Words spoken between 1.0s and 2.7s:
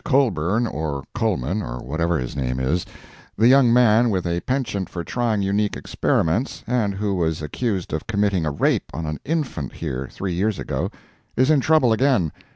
Coleman, or whatever his name